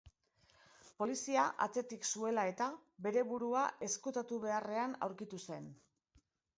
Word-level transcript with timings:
Polizia 1.01 1.43
atzetik 1.65 2.09
zuela-eta, 2.13 2.71
bere 3.09 3.27
burua 3.31 3.69
ezkutatu 3.91 4.43
beharrean 4.49 5.01
aurkitu 5.09 5.47
zen. 5.49 5.75